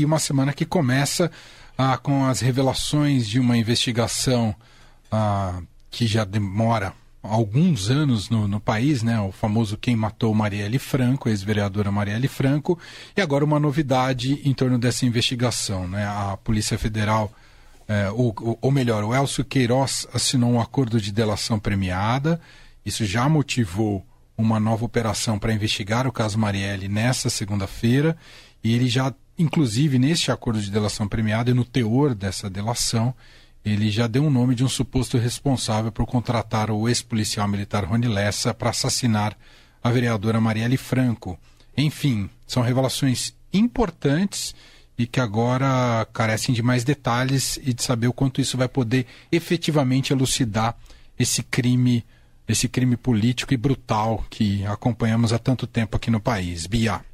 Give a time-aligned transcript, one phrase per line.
[0.00, 1.30] e uma semana que começa
[1.76, 4.54] ah, com as revelações de uma investigação
[5.10, 6.92] ah, que já demora
[7.22, 9.20] alguns anos no, no, país, né?
[9.20, 12.78] O famoso Quem Matou Marielle Franco, ex-vereadora Marielle Franco,
[13.14, 16.06] e agora uma novidade em torno dessa investigação, né?
[16.06, 17.30] A Polícia Federal,
[17.86, 22.40] é, ou, ou melhor, o Elcio Queiroz assinou um acordo de delação premiada.
[22.86, 24.06] Isso já motivou
[24.36, 28.16] uma nova operação para investigar o caso Marielle nesta segunda-feira,
[28.64, 33.14] e ele já, inclusive, neste acordo de delação premiada e no teor dessa delação,
[33.64, 38.08] ele já deu o nome de um suposto responsável por contratar o ex-policial militar Rony
[38.08, 39.36] Lessa para assassinar
[39.82, 41.38] a vereadora Marielle Franco.
[41.76, 44.54] Enfim, são revelações importantes
[44.96, 49.06] e que agora carecem de mais detalhes e de saber o quanto isso vai poder
[49.32, 50.76] efetivamente elucidar
[51.18, 52.04] esse crime,
[52.46, 56.66] esse crime político e brutal que acompanhamos há tanto tempo aqui no país.
[56.66, 57.09] Bia.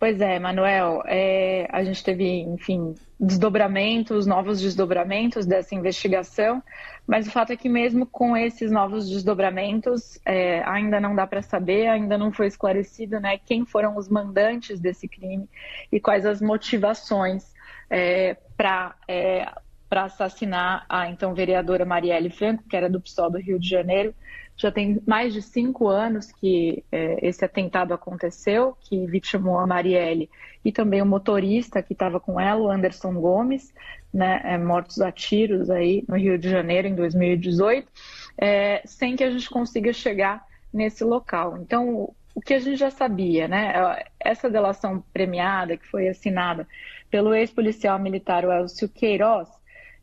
[0.00, 6.62] Pois é, Manuel, é, a gente teve, enfim, desdobramentos, novos desdobramentos dessa investigação,
[7.06, 11.42] mas o fato é que mesmo com esses novos desdobramentos, é, ainda não dá para
[11.42, 15.46] saber, ainda não foi esclarecido né, quem foram os mandantes desse crime
[15.92, 17.52] e quais as motivações
[17.90, 19.52] é, para é,
[19.90, 24.14] para assassinar a então vereadora Marielle Franco, que era do PSOL do Rio de Janeiro,
[24.56, 30.30] já tem mais de cinco anos que é, esse atentado aconteceu, que vitimou a Marielle
[30.64, 33.74] e também o motorista que estava com ela, o Anderson Gomes,
[34.12, 37.90] né, é, mortos a tiros aí no Rio de Janeiro em 2018,
[38.38, 41.58] é, sem que a gente consiga chegar nesse local.
[41.58, 43.72] Então, o que a gente já sabia, né?
[44.20, 46.66] Essa delação premiada que foi assinada
[47.10, 49.48] pelo ex-policial militar Elcio Queiroz,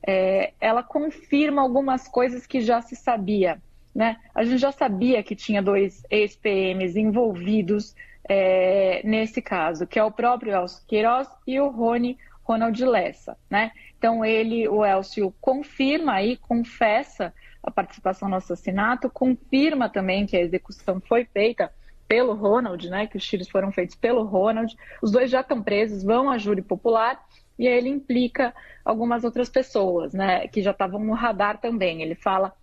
[0.07, 3.61] é, ela confirma algumas coisas que já se sabia
[3.97, 4.17] né?
[4.35, 7.95] A gente já sabia que tinha dois ex-PMs envolvidos
[8.29, 13.35] é, nesse caso, que é o próprio Elcio Queiroz e o Rony Ronald Lessa.
[13.49, 13.71] Né?
[13.97, 20.41] Então, ele, o Elcio, confirma aí, confessa a participação no assassinato, confirma também que a
[20.41, 21.73] execução foi feita
[22.07, 24.77] pelo Ronald, né, que os tiros foram feitos pelo Ronald.
[25.01, 27.19] Os dois já estão presos, vão à júri popular
[27.57, 28.53] e aí ele implica
[28.83, 32.01] algumas outras pessoas, né, que já estavam no radar também.
[32.01, 32.53] Ele fala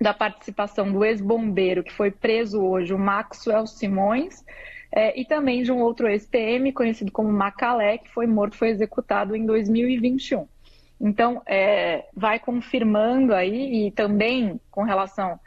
[0.00, 4.44] da participação do ex-bombeiro que foi preso hoje, o Maxwell Simões,
[4.90, 9.34] é, e também de um outro ex-PM conhecido como Macalé, que foi morto, foi executado
[9.34, 10.46] em 2021.
[11.00, 15.40] Então, é, vai confirmando aí, e também com relação,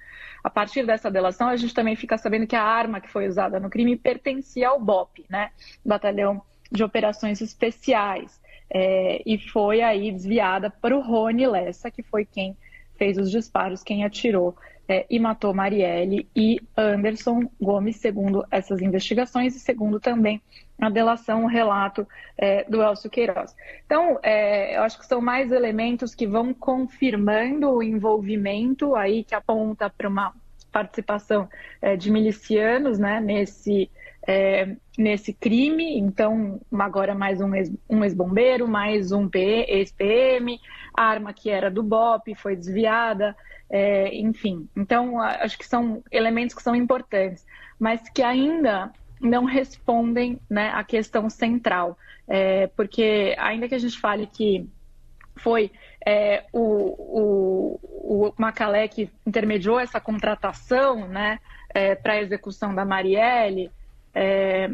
[0.43, 3.59] a partir dessa delação, a gente também fica sabendo que a arma que foi usada
[3.59, 5.51] no crime pertencia ao BOP, né?
[5.83, 6.41] Batalhão
[6.71, 8.41] de Operações Especiais.
[8.69, 12.57] É, e foi aí desviada para o Rony Lessa, que foi quem
[12.97, 14.55] fez os disparos, quem atirou
[14.87, 20.41] é, e matou Marielle e Anderson Gomes, segundo essas investigações e segundo também
[20.79, 23.55] a delação, o relato é, do Elcio Queiroz.
[23.85, 29.33] Então, é, eu acho que são mais elementos que vão confirmando o envolvimento aí que
[29.33, 30.33] aponta para uma
[30.75, 31.47] participação
[31.81, 33.89] é, de milicianos né, nesse,
[34.27, 35.97] é, nesse crime.
[35.97, 40.59] Então, agora mais um ex-bombeiro, mais um ex-PM,
[40.93, 43.33] a arma que era do BOP foi desviada,
[43.69, 44.67] é, enfim.
[44.75, 47.45] Então, acho que são elementos que são importantes,
[47.79, 48.91] mas que ainda
[49.21, 51.97] não respondem né, à questão central.
[52.27, 54.67] É, porque, ainda que a gente fale que
[55.37, 55.71] foi
[56.05, 61.39] é, o, o, o Macalé que intermediou essa contratação né,
[61.73, 63.71] é, para a execução da Marielle,
[64.13, 64.69] é,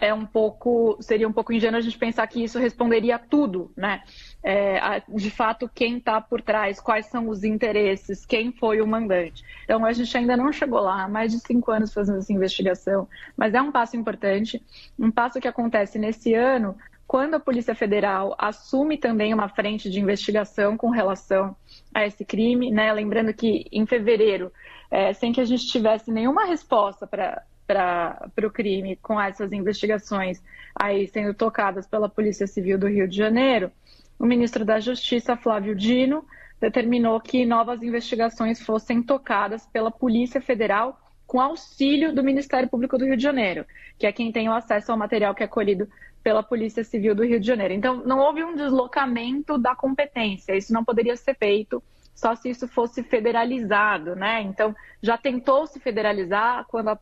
[0.00, 3.70] é um pouco seria um pouco ingênuo a gente pensar que isso responderia a tudo,
[3.76, 4.02] né?
[4.42, 9.44] É, de fato, quem está por trás, quais são os interesses, quem foi o mandante.
[9.64, 13.06] Então, a gente ainda não chegou lá, há mais de cinco anos fazendo essa investigação,
[13.36, 14.62] mas é um passo importante,
[14.98, 16.74] um passo que acontece nesse ano,
[17.10, 21.56] quando a Polícia Federal assume também uma frente de investigação com relação
[21.92, 22.92] a esse crime, né?
[22.92, 24.52] Lembrando que em fevereiro,
[24.88, 30.40] é, sem que a gente tivesse nenhuma resposta para para o crime com essas investigações
[30.74, 33.72] aí sendo tocadas pela Polícia Civil do Rio de Janeiro,
[34.16, 36.24] o ministro da Justiça, Flávio Dino,
[36.60, 40.96] determinou que novas investigações fossem tocadas pela Polícia Federal
[41.30, 43.64] com auxílio do Ministério Público do Rio de Janeiro,
[43.96, 45.88] que é quem tem o acesso ao material que é colhido
[46.24, 47.72] pela Polícia Civil do Rio de Janeiro.
[47.72, 51.80] Então, não houve um deslocamento da competência, isso não poderia ser feito
[52.16, 54.42] só se isso fosse federalizado, né?
[54.42, 56.98] Então, já tentou se federalizar quando a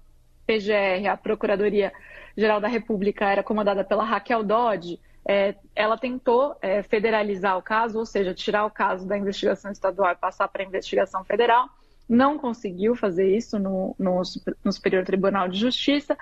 [0.46, 7.56] PGR, a Procuradoria-Geral da República, era comandada pela Raquel Dodge, é, ela tentou é, federalizar
[7.56, 11.24] o caso, ou seja, tirar o caso da investigação estadual e passar para a investigação
[11.24, 11.66] federal.
[12.08, 14.22] Não conseguiu fazer isso no, no,
[14.64, 16.16] no Superior Tribunal de Justiça.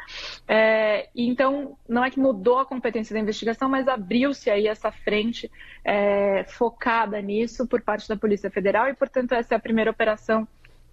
[0.48, 5.50] É, então, não é que mudou a competência da investigação, mas abriu-se aí essa frente
[5.84, 10.46] é, focada nisso por parte da Polícia Federal e, portanto, essa é a primeira operação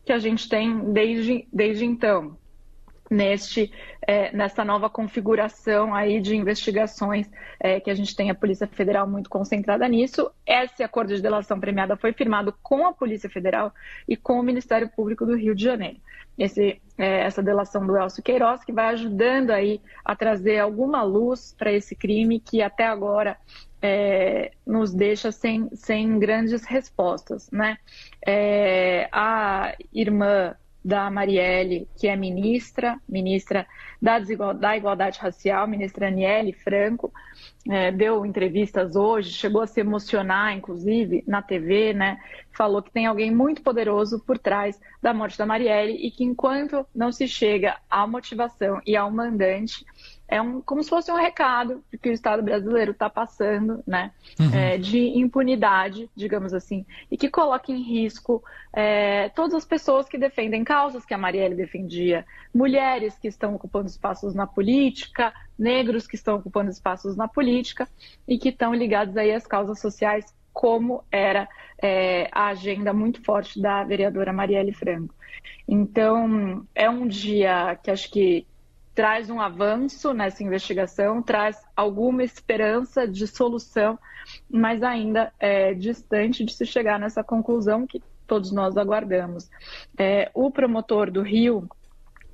[0.05, 2.37] que a gente tem desde, desde então
[3.13, 3.71] neste
[4.05, 7.29] é, nessa nova configuração aí de investigações
[7.59, 10.29] é, que a gente tem a Polícia Federal muito concentrada nisso.
[10.45, 13.73] Esse acordo de delação premiada foi firmado com a Polícia Federal
[14.07, 15.97] e com o Ministério Público do Rio de Janeiro.
[16.37, 21.55] Esse, é, essa delação do Elcio Queiroz, que vai ajudando aí a trazer alguma luz
[21.57, 23.37] para esse crime que até agora
[23.81, 27.49] é, nos deixa sem, sem grandes respostas.
[27.51, 27.77] Né?
[28.25, 33.65] É, a irmã da Marielle, que é ministra, ministra
[34.01, 34.19] da,
[34.53, 37.11] da Igualdade Racial, ministra Aniele Franco,
[37.69, 42.19] é, deu entrevistas hoje, chegou a se emocionar, inclusive, na TV, né?
[42.51, 46.85] Falou que tem alguém muito poderoso por trás da morte da Marielle e que enquanto
[46.93, 49.85] não se chega à motivação e ao mandante,
[50.33, 54.51] é um, como se fosse um recado que o Estado brasileiro está passando, né, uhum.
[54.51, 58.43] é, de impunidade, digamos assim, e que coloca em risco
[58.73, 63.85] é, todas as pessoas que defendem causas que a Marielle defendia, mulheres que estão ocupando
[63.85, 67.87] espaços na política, negros que estão ocupando espaços na política
[68.27, 71.47] e que estão ligados aí às causas sociais, como era
[71.79, 75.13] é, a agenda muito forte da vereadora Marielle Franco.
[75.67, 78.47] Então, é um dia que acho que
[78.93, 83.97] traz um avanço nessa investigação, traz alguma esperança de solução,
[84.49, 89.49] mas ainda é distante de se chegar nessa conclusão que todos nós aguardamos.
[89.97, 91.67] É, o promotor do Rio,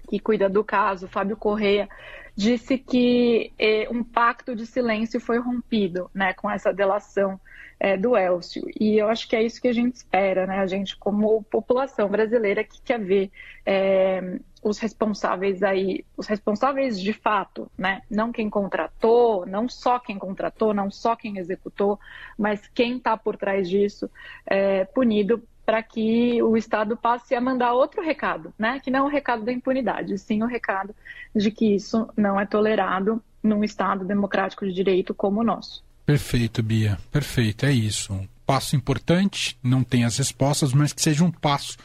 [0.10, 1.88] que cuida do caso, Fábio Correia,
[2.36, 7.40] disse que é, um pacto de silêncio foi rompido né, com essa delação
[7.80, 8.66] é, do Elcio.
[8.80, 10.60] E eu acho que é isso que a gente espera, né?
[10.60, 13.32] A gente, como população brasileira, que quer ver
[13.66, 18.02] é, os responsáveis aí, os responsáveis de fato, né?
[18.10, 22.00] Não quem contratou, não só quem contratou, não só quem executou,
[22.38, 24.10] mas quem está por trás disso,
[24.46, 28.80] é, punido para que o Estado passe a mandar outro recado, né?
[28.80, 30.96] Que não é o recado da impunidade, sim o recado
[31.36, 35.84] de que isso não é tolerado num Estado democrático de direito como o nosso.
[36.06, 36.98] Perfeito, Bia.
[37.12, 38.12] Perfeito, é isso.
[38.12, 41.78] Um passo importante, não tem as respostas, mas que seja um passo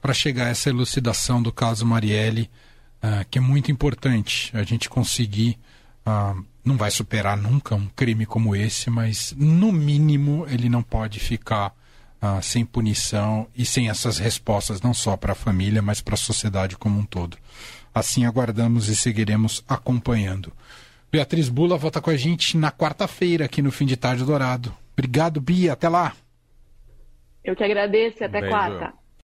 [0.00, 2.50] para chegar a essa elucidação do caso Marielle,
[3.02, 5.58] uh, que é muito importante a gente conseguir.
[6.06, 11.18] Uh, não vai superar nunca um crime como esse, mas no mínimo ele não pode
[11.20, 11.74] ficar
[12.22, 16.18] uh, sem punição e sem essas respostas, não só para a família, mas para a
[16.18, 17.36] sociedade como um todo.
[17.94, 20.52] Assim aguardamos e seguiremos acompanhando.
[21.10, 24.72] Beatriz Bula volta com a gente na quarta-feira aqui no Fim de Tarde Dourado.
[24.92, 25.72] Obrigado, Bia.
[25.72, 26.14] Até lá.
[27.42, 28.92] Eu que agradeço e até quarta.